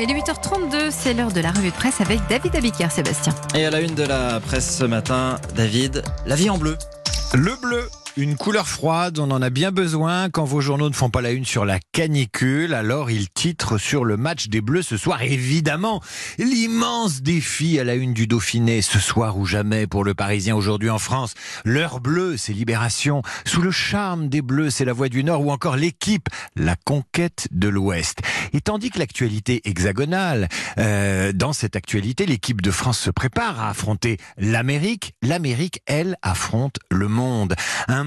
Il 0.00 0.08
est 0.08 0.14
8h32, 0.14 0.92
c'est 0.92 1.12
l'heure 1.12 1.32
de 1.32 1.40
la 1.40 1.50
revue 1.50 1.70
de 1.70 1.74
presse 1.74 2.00
avec 2.00 2.20
David 2.28 2.54
Abiker, 2.54 2.88
Sébastien. 2.88 3.34
Et 3.56 3.64
à 3.64 3.70
la 3.70 3.80
une 3.80 3.96
de 3.96 4.04
la 4.04 4.38
presse 4.38 4.78
ce 4.78 4.84
matin, 4.84 5.40
David, 5.56 6.04
la 6.24 6.36
vie 6.36 6.48
en 6.50 6.56
bleu. 6.56 6.76
Le 7.34 7.60
bleu 7.60 7.88
une 8.18 8.36
couleur 8.36 8.66
froide, 8.66 9.20
on 9.20 9.30
en 9.30 9.40
a 9.40 9.48
bien 9.48 9.70
besoin 9.70 10.28
quand 10.28 10.42
vos 10.42 10.60
journaux 10.60 10.88
ne 10.88 10.94
font 10.94 11.08
pas 11.08 11.20
la 11.20 11.30
une 11.30 11.44
sur 11.44 11.64
la 11.64 11.78
canicule. 11.92 12.74
Alors 12.74 13.12
ils 13.12 13.30
titrent 13.30 13.78
sur 13.78 14.04
le 14.04 14.16
match 14.16 14.48
des 14.48 14.60
Bleus 14.60 14.82
ce 14.82 14.96
soir. 14.96 15.22
Évidemment, 15.22 16.02
l'immense 16.36 17.22
défi 17.22 17.78
à 17.78 17.84
la 17.84 17.94
une 17.94 18.14
du 18.14 18.26
Dauphiné 18.26 18.82
ce 18.82 18.98
soir 18.98 19.38
ou 19.38 19.46
jamais 19.46 19.86
pour 19.86 20.02
le 20.02 20.14
Parisien 20.14 20.56
aujourd'hui 20.56 20.90
en 20.90 20.98
France. 20.98 21.34
L'heure 21.64 22.00
bleue, 22.00 22.36
c'est 22.36 22.52
Libération. 22.52 23.22
Sous 23.44 23.62
le 23.62 23.70
charme 23.70 24.28
des 24.28 24.42
Bleus, 24.42 24.70
c'est 24.70 24.84
la 24.84 24.92
Voix 24.92 25.08
du 25.08 25.22
Nord 25.22 25.46
ou 25.46 25.52
encore 25.52 25.76
l'équipe, 25.76 26.28
la 26.56 26.74
conquête 26.74 27.46
de 27.52 27.68
l'Ouest. 27.68 28.18
Et 28.52 28.60
tandis 28.60 28.90
que 28.90 28.98
l'actualité 28.98 29.60
hexagonale, 29.64 30.48
euh, 30.78 31.32
dans 31.32 31.52
cette 31.52 31.76
actualité, 31.76 32.26
l'équipe 32.26 32.62
de 32.62 32.72
France 32.72 32.98
se 32.98 33.10
prépare 33.10 33.60
à 33.60 33.70
affronter 33.70 34.16
l'Amérique. 34.38 35.14
L'Amérique, 35.22 35.82
elle, 35.86 36.16
affronte 36.22 36.78
le 36.90 37.06
monde. 37.06 37.54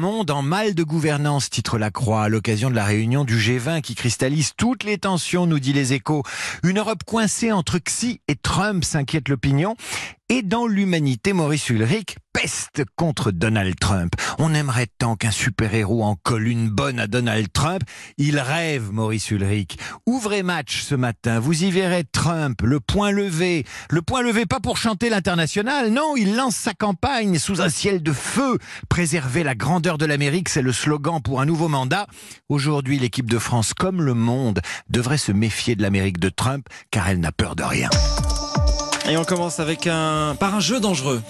Monde 0.00 0.30
en 0.30 0.42
mal 0.42 0.74
de 0.74 0.82
gouvernance, 0.82 1.50
titre 1.50 1.78
la 1.78 1.90
Croix, 1.90 2.24
à 2.24 2.28
l'occasion 2.28 2.70
de 2.70 2.74
la 2.74 2.84
réunion 2.84 3.24
du 3.24 3.36
G20 3.36 3.82
qui 3.82 3.94
cristallise 3.94 4.54
toutes 4.56 4.82
les 4.82 4.98
tensions, 4.98 5.46
nous 5.46 5.60
dit 5.60 5.74
les 5.74 5.92
échos. 5.92 6.22
Une 6.64 6.78
Europe 6.78 7.04
coincée 7.04 7.52
entre 7.52 7.78
Xi 7.78 8.20
et 8.26 8.34
Trump, 8.34 8.82
s'inquiète 8.82 9.28
l'opinion. 9.28 9.76
Et 10.32 10.42
dans 10.42 10.68
l'humanité, 10.68 11.32
Maurice 11.32 11.70
Ulrich 11.70 12.14
peste 12.32 12.84
contre 12.94 13.32
Donald 13.32 13.74
Trump. 13.80 14.14
On 14.38 14.54
aimerait 14.54 14.86
tant 14.86 15.16
qu'un 15.16 15.32
super-héros 15.32 16.04
en 16.04 16.14
colle 16.14 16.46
une 16.46 16.70
bonne 16.70 17.00
à 17.00 17.08
Donald 17.08 17.48
Trump. 17.52 17.82
Il 18.16 18.38
rêve, 18.38 18.92
Maurice 18.92 19.32
Ulrich. 19.32 19.76
Ouvrez 20.06 20.44
match 20.44 20.82
ce 20.82 20.94
matin, 20.94 21.40
vous 21.40 21.64
y 21.64 21.72
verrez 21.72 22.04
Trump, 22.04 22.62
le 22.62 22.78
point 22.78 23.10
levé. 23.10 23.66
Le 23.90 24.02
point 24.02 24.22
levé 24.22 24.46
pas 24.46 24.60
pour 24.60 24.76
chanter 24.76 25.10
l'international, 25.10 25.90
non, 25.90 26.14
il 26.16 26.36
lance 26.36 26.54
sa 26.54 26.74
campagne 26.74 27.40
sous 27.40 27.60
un 27.60 27.68
ciel 27.68 28.00
de 28.00 28.12
feu. 28.12 28.58
Préserver 28.88 29.42
la 29.42 29.56
grandeur 29.56 29.98
de 29.98 30.06
l'Amérique, 30.06 30.48
c'est 30.48 30.62
le 30.62 30.72
slogan 30.72 31.20
pour 31.20 31.40
un 31.40 31.44
nouveau 31.44 31.66
mandat. 31.66 32.06
Aujourd'hui, 32.48 33.00
l'équipe 33.00 33.28
de 33.28 33.38
France, 33.40 33.74
comme 33.74 34.00
le 34.00 34.14
monde, 34.14 34.60
devrait 34.90 35.18
se 35.18 35.32
méfier 35.32 35.74
de 35.74 35.82
l'Amérique 35.82 36.20
de 36.20 36.28
Trump, 36.28 36.68
car 36.92 37.08
elle 37.08 37.18
n'a 37.18 37.32
peur 37.32 37.56
de 37.56 37.64
rien. 37.64 37.90
Et 39.10 39.16
on 39.16 39.24
commence 39.24 39.58
avec 39.58 39.88
un 39.88 40.36
par 40.38 40.54
un 40.54 40.60
jeu 40.60 40.78
dangereux. 40.78 41.20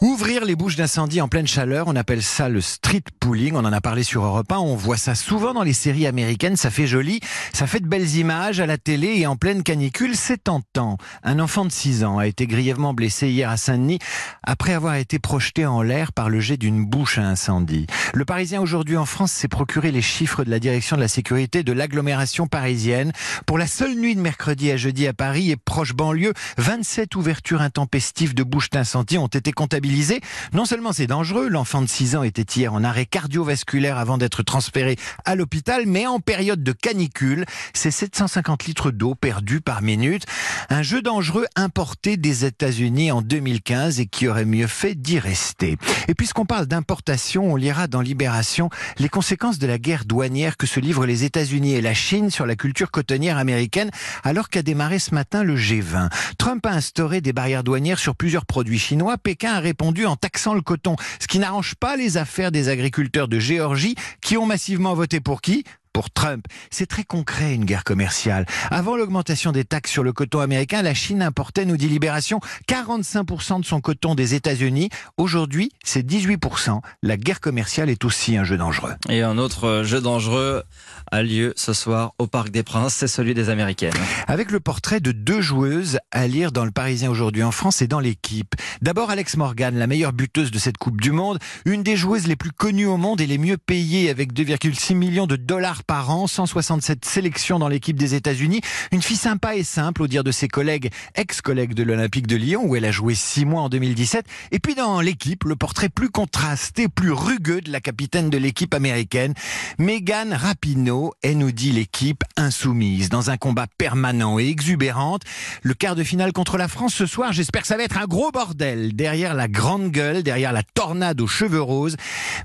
Ouvrir 0.00 0.46
les 0.46 0.56
bouches 0.56 0.76
d'incendie 0.76 1.20
en 1.20 1.28
pleine 1.28 1.46
chaleur, 1.46 1.86
on 1.86 1.96
appelle 1.96 2.22
ça 2.22 2.48
le 2.48 2.62
street 2.62 3.02
pooling. 3.20 3.54
On 3.54 3.64
en 3.64 3.72
a 3.72 3.80
parlé 3.82 4.02
sur 4.02 4.24
Europe 4.24 4.50
1. 4.50 4.56
On 4.56 4.74
voit 4.74 4.96
ça 4.96 5.14
souvent 5.14 5.52
dans 5.52 5.62
les 5.62 5.74
séries 5.74 6.06
américaines. 6.06 6.56
Ça 6.56 6.70
fait 6.70 6.86
joli. 6.86 7.20
Ça 7.52 7.66
fait 7.66 7.80
de 7.80 7.86
belles 7.86 8.16
images 8.16 8.60
à 8.60 8.66
la 8.66 8.78
télé 8.78 9.16
et 9.18 9.26
en 9.26 9.36
pleine 9.36 9.62
canicule. 9.62 10.16
C'est 10.16 10.44
tentant. 10.44 10.96
Un 11.22 11.38
enfant 11.38 11.66
de 11.66 11.72
6 11.72 12.04
ans 12.04 12.16
a 12.16 12.26
été 12.26 12.46
grièvement 12.46 12.94
blessé 12.94 13.28
hier 13.28 13.50
à 13.50 13.58
Saint-Denis 13.58 13.98
après 14.42 14.72
avoir 14.72 14.94
été 14.96 15.18
projeté 15.18 15.66
en 15.66 15.82
l'air 15.82 16.12
par 16.12 16.30
le 16.30 16.40
jet 16.40 16.56
d'une 16.56 16.86
bouche 16.86 17.18
à 17.18 17.22
incendie. 17.22 17.86
Le 18.14 18.24
Parisien 18.24 18.62
aujourd'hui 18.62 18.96
en 18.96 19.06
France 19.06 19.32
s'est 19.32 19.48
procuré 19.48 19.92
les 19.92 20.02
chiffres 20.02 20.44
de 20.44 20.50
la 20.50 20.58
direction 20.58 20.96
de 20.96 21.02
la 21.02 21.08
sécurité 21.08 21.62
de 21.62 21.72
l'agglomération 21.72 22.46
parisienne. 22.46 23.12
Pour 23.44 23.58
la 23.58 23.66
seule 23.66 23.94
nuit 23.94 24.14
de 24.14 24.20
mercredi 24.20 24.70
à 24.70 24.78
jeudi 24.78 25.06
à 25.06 25.12
Paris 25.12 25.50
et 25.50 25.56
proche 25.56 25.94
banlieue, 25.94 26.32
27 26.58 27.16
ouvertures 27.26 27.60
intempestives 27.60 28.34
de 28.34 28.44
bouches 28.44 28.70
d'incendie 28.70 29.18
ont 29.18 29.26
été 29.26 29.50
comptabilisées 29.50 30.20
non 30.52 30.64
seulement 30.64 30.92
c'est 30.92 31.06
dangereux, 31.06 31.48
l'enfant 31.48 31.82
de 31.82 31.88
6 31.88 32.14
ans 32.16 32.22
était 32.22 32.42
hier 32.42 32.72
en 32.72 32.84
arrêt 32.84 33.04
cardiovasculaire 33.04 33.98
avant 33.98 34.16
d'être 34.16 34.42
transféré 34.42 34.96
à 35.24 35.34
l'hôpital, 35.34 35.86
mais 35.86 36.06
en 36.06 36.20
période 36.20 36.62
de 36.62 36.72
canicule, 36.72 37.44
c'est 37.74 37.90
750 37.90 38.64
litres 38.66 38.90
d'eau 38.92 39.14
perdus 39.14 39.60
par 39.60 39.82
minute. 39.82 40.24
Un 40.70 40.82
jeu 40.82 41.02
dangereux 41.02 41.46
importé 41.56 42.16
des 42.16 42.44
États-Unis 42.44 43.10
en 43.10 43.22
2015 43.22 43.98
et 43.98 44.06
qui 44.06 44.28
aurait 44.28 44.44
mieux 44.44 44.68
fait 44.68 44.94
d'y 44.94 45.18
rester. 45.18 45.76
Et 46.08 46.14
puisqu'on 46.14 46.46
parle 46.46 46.66
d'importation, 46.66 47.50
on 47.50 47.56
lira 47.56 47.88
dans 47.88 48.00
Libération 48.00 48.70
les 48.98 49.08
conséquences 49.08 49.58
de 49.58 49.66
la 49.66 49.78
guerre 49.78 50.04
douanière 50.04 50.56
que 50.56 50.66
se 50.66 50.78
livrent 50.78 51.06
les 51.06 51.24
États-Unis 51.24 51.74
et 51.74 51.80
la 51.80 51.94
Chine 51.94 52.30
sur 52.30 52.46
la 52.46 52.56
culture 52.56 52.90
cotonnière 52.90 53.36
américaine 53.36 53.90
alors 54.22 54.48
qu'a 54.48 54.62
démarré 54.62 54.98
ce 54.98 55.14
matin 55.14 55.42
le 55.42 55.56
G20. 55.56 56.08
Trump 56.38 56.64
a 56.66 56.70
instauré 56.70 57.15
des 57.20 57.32
barrières 57.32 57.64
douanières 57.64 57.98
sur 57.98 58.16
plusieurs 58.16 58.46
produits 58.46 58.78
chinois. 58.78 59.18
Pékin 59.18 59.54
a 59.54 59.60
répondu 59.60 60.06
en 60.06 60.16
taxant 60.16 60.54
le 60.54 60.62
coton, 60.62 60.96
ce 61.20 61.26
qui 61.26 61.38
n'arrange 61.38 61.74
pas 61.74 61.96
les 61.96 62.16
affaires 62.16 62.52
des 62.52 62.68
agriculteurs 62.68 63.28
de 63.28 63.38
Géorgie 63.38 63.94
qui 64.20 64.36
ont 64.36 64.46
massivement 64.46 64.94
voté 64.94 65.20
pour 65.20 65.40
qui? 65.40 65.64
Pour 65.92 66.10
Trump. 66.10 66.44
C'est 66.70 66.84
très 66.84 67.04
concret 67.04 67.54
une 67.54 67.64
guerre 67.64 67.82
commerciale. 67.82 68.44
Avant 68.70 68.96
l'augmentation 68.96 69.50
des 69.50 69.64
taxes 69.64 69.90
sur 69.90 70.02
le 70.02 70.12
coton 70.12 70.40
américain, 70.40 70.82
la 70.82 70.92
Chine 70.92 71.22
importait, 71.22 71.64
nous 71.64 71.78
dit 71.78 71.88
Libération, 71.88 72.38
45% 72.68 73.60
de 73.60 73.64
son 73.64 73.80
coton 73.80 74.14
des 74.14 74.34
États-Unis. 74.34 74.90
Aujourd'hui, 75.16 75.72
c'est 75.84 76.06
18%. 76.06 76.82
La 77.02 77.16
guerre 77.16 77.40
commerciale 77.40 77.88
est 77.88 78.04
aussi 78.04 78.36
un 78.36 78.44
jeu 78.44 78.58
dangereux. 78.58 78.92
Et 79.08 79.22
un 79.22 79.38
autre 79.38 79.84
jeu 79.84 80.02
dangereux 80.02 80.64
a 81.10 81.22
lieu 81.22 81.52
ce 81.56 81.72
soir 81.72 82.12
au 82.18 82.26
Parc 82.26 82.50
des 82.50 82.62
Princes, 82.62 82.94
c'est 82.94 83.08
celui 83.08 83.34
des 83.34 83.48
Américaines. 83.48 83.92
Avec 84.26 84.50
le 84.50 84.60
portrait 84.60 85.00
de 85.00 85.12
deux 85.12 85.40
joueuses 85.40 85.98
à 86.10 86.26
lire 86.26 86.52
dans 86.52 86.64
le 86.64 86.70
Parisien 86.70 87.10
aujourd'hui 87.10 87.42
en 87.42 87.50
France 87.50 87.82
et 87.82 87.86
dans 87.86 88.00
l'équipe. 88.00 88.54
D'abord 88.82 89.10
Alex 89.10 89.36
Morgan, 89.36 89.76
la 89.76 89.86
meilleure 89.86 90.12
buteuse 90.12 90.50
de 90.50 90.58
cette 90.58 90.78
Coupe 90.78 91.00
du 91.00 91.12
Monde, 91.12 91.38
une 91.64 91.82
des 91.82 91.96
joueuses 91.96 92.26
les 92.26 92.36
plus 92.36 92.52
connues 92.52 92.86
au 92.86 92.96
monde 92.96 93.20
et 93.20 93.26
les 93.26 93.38
mieux 93.38 93.56
payées 93.56 94.10
avec 94.10 94.32
2,6 94.32 94.94
millions 94.94 95.26
de 95.26 95.36
dollars 95.36 95.84
par 95.84 96.10
an, 96.10 96.26
167 96.26 97.04
sélections 97.04 97.58
dans 97.58 97.68
l'équipe 97.68 97.96
des 97.96 98.14
États-Unis. 98.14 98.60
Une 98.92 99.02
fille 99.02 99.16
sympa 99.16 99.56
et 99.56 99.64
simple, 99.64 100.02
au 100.02 100.06
dire 100.06 100.24
de 100.24 100.32
ses 100.32 100.48
collègues, 100.48 100.90
ex-collègues 101.14 101.74
de 101.74 101.82
l'Olympique 101.82 102.26
de 102.26 102.36
Lyon, 102.36 102.62
où 102.64 102.76
elle 102.76 102.84
a 102.84 102.90
joué 102.90 103.14
six 103.14 103.44
mois 103.44 103.62
en 103.62 103.68
2017. 103.68 104.26
Et 104.52 104.58
puis 104.58 104.74
dans 104.74 105.00
l'équipe, 105.00 105.44
le 105.44 105.56
portrait 105.56 105.88
plus 105.88 106.10
contrasté, 106.10 106.88
plus 106.88 107.12
rugueux 107.12 107.60
de 107.60 107.70
la 107.70 107.80
capitaine 107.80 108.30
de 108.30 108.38
l'équipe 108.38 108.74
américaine, 108.74 109.34
Megan 109.78 110.32
Rapinoe. 110.32 110.95
Elle 111.22 111.38
nous 111.38 111.52
dit 111.52 111.72
l'équipe 111.72 112.22
insoumise, 112.36 113.08
dans 113.08 113.30
un 113.30 113.36
combat 113.36 113.66
permanent 113.78 114.38
et 114.38 114.48
exubérante. 114.48 115.22
Le 115.62 115.74
quart 115.74 115.94
de 115.94 116.02
finale 116.02 116.32
contre 116.32 116.56
la 116.58 116.68
France 116.68 116.94
ce 116.94 117.06
soir, 117.06 117.32
j'espère 117.32 117.62
que 117.62 117.68
ça 117.68 117.76
va 117.76 117.84
être 117.84 117.98
un 117.98 118.06
gros 118.06 118.30
bordel. 118.30 118.94
Derrière 118.94 119.34
la 119.34 119.48
grande 119.48 119.90
gueule, 119.90 120.22
derrière 120.22 120.52
la 120.52 120.62
tornade 120.62 121.20
aux 121.20 121.26
cheveux 121.26 121.60
roses, 121.60 121.96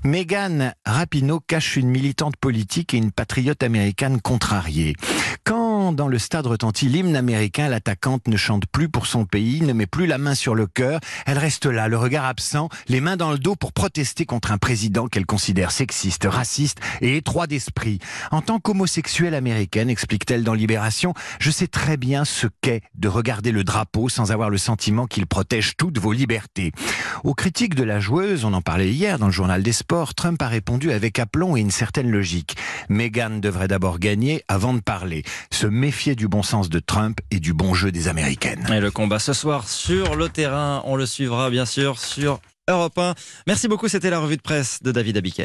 Megan 0.04 0.74
Rapinoe 0.84 1.40
cache 1.46 1.76
une 1.76 1.88
militante 1.88 2.36
politique 2.36 2.94
et 2.94 2.98
une 2.98 3.12
patriote 3.12 3.62
américaine 3.62 4.20
contrariée. 4.20 4.94
Dans 5.90 6.06
le 6.06 6.18
stade 6.20 6.46
retentit 6.46 6.88
l'hymne 6.88 7.16
américain, 7.16 7.68
l'attaquante 7.68 8.28
ne 8.28 8.36
chante 8.36 8.66
plus 8.66 8.88
pour 8.88 9.06
son 9.08 9.24
pays, 9.24 9.62
ne 9.62 9.72
met 9.72 9.86
plus 9.86 10.06
la 10.06 10.16
main 10.16 10.36
sur 10.36 10.54
le 10.54 10.68
cœur, 10.68 11.00
elle 11.26 11.38
reste 11.38 11.66
là, 11.66 11.88
le 11.88 11.96
regard 11.96 12.24
absent, 12.24 12.68
les 12.86 13.00
mains 13.00 13.16
dans 13.16 13.32
le 13.32 13.38
dos 13.38 13.56
pour 13.56 13.72
protester 13.72 14.24
contre 14.24 14.52
un 14.52 14.58
président 14.58 15.08
qu'elle 15.08 15.26
considère 15.26 15.72
sexiste, 15.72 16.28
raciste 16.30 16.78
et 17.00 17.16
étroit 17.16 17.48
d'esprit. 17.48 17.98
En 18.30 18.42
tant 18.42 18.60
qu'homosexuelle 18.60 19.34
américaine, 19.34 19.90
explique-t-elle 19.90 20.44
dans 20.44 20.54
Libération, 20.54 21.14
je 21.40 21.50
sais 21.50 21.66
très 21.66 21.96
bien 21.96 22.24
ce 22.24 22.46
qu'est 22.60 22.82
de 22.94 23.08
regarder 23.08 23.50
le 23.50 23.64
drapeau 23.64 24.08
sans 24.08 24.30
avoir 24.30 24.50
le 24.50 24.58
sentiment 24.58 25.06
qu'il 25.06 25.26
protège 25.26 25.76
toutes 25.76 25.98
vos 25.98 26.12
libertés. 26.12 26.70
Aux 27.24 27.34
critiques 27.34 27.74
de 27.74 27.82
la 27.82 27.98
joueuse, 27.98 28.44
on 28.44 28.52
en 28.52 28.62
parlait 28.62 28.92
hier 28.92 29.18
dans 29.18 29.26
le 29.26 29.32
journal 29.32 29.64
des 29.64 29.72
sports, 29.72 30.14
Trump 30.14 30.40
a 30.42 30.48
répondu 30.48 30.92
avec 30.92 31.18
aplomb 31.18 31.56
et 31.56 31.60
une 31.60 31.72
certaine 31.72 32.10
logique. 32.10 32.56
Meghan 32.88 33.40
devrait 33.40 33.68
d'abord 33.68 33.98
gagner 33.98 34.44
avant 34.48 34.74
de 34.74 34.80
parler. 34.80 35.24
Méfier 35.72 36.14
du 36.14 36.28
bon 36.28 36.42
sens 36.42 36.68
de 36.68 36.78
Trump 36.78 37.18
et 37.30 37.40
du 37.40 37.54
bon 37.54 37.74
jeu 37.74 37.90
des 37.90 38.06
Américaines. 38.06 38.68
Et 38.70 38.78
le 38.78 38.90
combat 38.90 39.18
ce 39.18 39.32
soir 39.32 39.68
sur 39.68 40.14
le 40.14 40.28
terrain, 40.28 40.82
on 40.84 40.96
le 40.96 41.06
suivra 41.06 41.50
bien 41.50 41.64
sûr 41.64 41.98
sur 41.98 42.40
Europe 42.68 42.96
1. 42.98 43.14
Merci 43.46 43.68
beaucoup, 43.68 43.88
c'était 43.88 44.10
la 44.10 44.20
revue 44.20 44.36
de 44.36 44.42
presse 44.42 44.82
de 44.82 44.92
David 44.92 45.16
Abiquet. 45.16 45.40